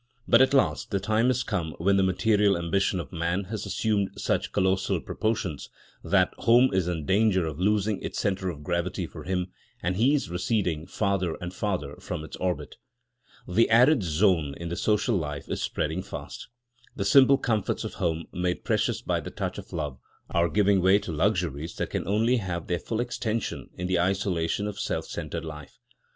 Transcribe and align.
But 0.27 0.41
at 0.41 0.51
last 0.55 0.89
the 0.89 0.99
time 0.99 1.27
has 1.27 1.43
come 1.43 1.75
when 1.77 1.95
the 1.95 2.01
material 2.01 2.57
ambition 2.57 2.99
of 2.99 3.11
man 3.13 3.43
has 3.53 3.67
assumed 3.67 4.09
such 4.17 4.51
colossal 4.51 4.99
proportions 4.99 5.69
that 6.03 6.33
home 6.39 6.73
is 6.73 6.87
in 6.87 7.05
danger 7.05 7.45
of 7.45 7.59
losing 7.59 8.01
its 8.01 8.17
centre 8.19 8.49
of 8.49 8.63
gravity 8.63 9.05
for 9.05 9.25
him, 9.25 9.51
and 9.79 9.95
he 9.97 10.15
is 10.15 10.27
receding 10.27 10.87
farther 10.87 11.35
and 11.35 11.53
farther 11.53 11.97
from 11.97 12.23
its 12.23 12.35
orbit. 12.37 12.77
The 13.47 13.69
arid 13.69 14.01
zone 14.01 14.55
in 14.57 14.69
the 14.69 14.75
social 14.75 15.17
life 15.17 15.47
is 15.47 15.61
spreading 15.61 16.01
fast. 16.01 16.47
The 16.95 17.05
simple 17.05 17.37
comforts 17.37 17.83
of 17.83 17.93
home, 17.93 18.25
made 18.33 18.63
precious 18.65 19.03
by 19.03 19.19
the 19.19 19.29
touch 19.29 19.59
of 19.59 19.71
love, 19.71 19.99
are 20.31 20.49
giving 20.49 20.81
way 20.81 20.97
to 20.97 21.11
luxuries 21.11 21.75
that 21.75 21.91
can 21.91 22.07
only 22.07 22.37
have 22.37 22.65
their 22.65 22.79
full 22.79 23.01
extension 23.01 23.69
in 23.75 23.85
the 23.85 23.99
isolation 23.99 24.65
of 24.65 24.79
self 24.79 25.05
centred 25.05 25.45
life. 25.45 25.77